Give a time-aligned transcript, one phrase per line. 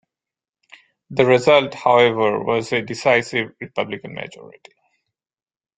[1.11, 4.71] The result, however, was a decisive Republican majority.